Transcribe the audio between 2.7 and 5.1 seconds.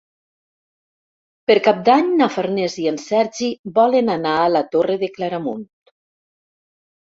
i en Sergi volen anar a la Torre